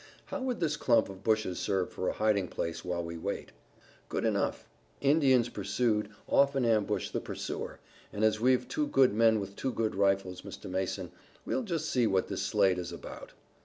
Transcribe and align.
"How 0.25 0.41
would 0.41 0.59
this 0.59 0.77
clump 0.77 1.09
of 1.09 1.23
bushes 1.23 1.59
serve 1.59 1.91
for 1.91 2.09
a 2.09 2.13
hiding 2.13 2.47
place 2.47 2.83
while 2.83 3.03
we 3.03 3.19
wait?" 3.19 3.51
"Good 4.09 4.25
enough. 4.25 4.67
Indians 4.99 5.47
pursued, 5.47 6.09
often 6.27 6.65
ambush 6.65 7.11
the 7.11 7.21
pursuer, 7.21 7.79
and 8.11 8.23
as 8.23 8.39
we've 8.41 8.67
two 8.67 8.87
good 8.87 9.13
men 9.13 9.39
with 9.39 9.55
two 9.55 9.71
good 9.71 9.93
rifles, 9.93 10.41
Mr. 10.41 10.67
Mason, 10.67 11.11
we'll 11.45 11.61
just 11.61 11.87
see 11.87 12.07
what 12.07 12.29
this 12.29 12.41
Slade 12.41 12.79
is 12.79 12.91
about." 12.91 13.33